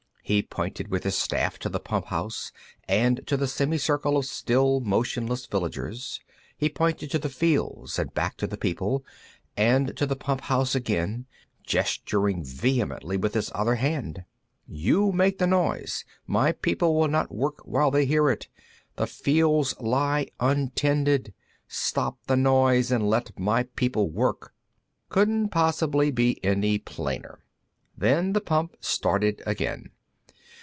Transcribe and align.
He 0.23 0.41
pointed 0.41 0.87
with 0.87 1.03
his 1.03 1.17
staff 1.17 1.59
to 1.59 1.67
the 1.67 1.81
pump 1.81 2.05
house, 2.05 2.53
and 2.87 3.19
to 3.27 3.35
the 3.35 3.49
semicircle 3.49 4.15
of 4.15 4.23
still 4.23 4.79
motionless 4.79 5.45
villagers. 5.45 6.21
He 6.55 6.69
pointed 6.69 7.11
to 7.11 7.19
the 7.19 7.27
fields, 7.27 7.99
and 7.99 8.13
back 8.13 8.37
to 8.37 8.47
the 8.47 8.55
people, 8.55 9.03
and 9.57 9.97
to 9.97 10.05
the 10.05 10.15
pump 10.15 10.39
house 10.41 10.73
again, 10.73 11.25
gesturing 11.63 12.45
vehemently 12.45 13.17
with 13.17 13.33
his 13.33 13.51
other 13.53 13.75
hand. 13.75 14.23
_You 14.71 15.13
make 15.13 15.37
the 15.37 15.47
noise. 15.47 16.05
My 16.25 16.53
people 16.53 16.95
will 16.97 17.09
not 17.09 17.35
work 17.35 17.59
while 17.65 17.91
they 17.91 18.05
hear 18.05 18.29
it. 18.29 18.47
The 18.95 19.07
fields 19.07 19.75
lie 19.81 20.29
untended. 20.39 21.33
Stop 21.67 22.19
the 22.27 22.37
noise, 22.37 22.89
and 22.89 23.09
let 23.09 23.37
my 23.37 23.63
people 23.63 24.09
work._ 24.09 24.51
Couldn't 25.09 25.49
possibly 25.49 26.09
be 26.09 26.41
any 26.41 26.77
plainer. 26.77 27.43
Then 27.97 28.31
the 28.31 28.39
pump 28.39 28.77
started 28.79 29.43
again. 29.45 29.89